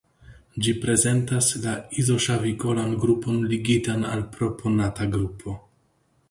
[0.67, 5.55] Ĝi prezentas la izoŝavikolan grupon ligitan al la propanata grupo.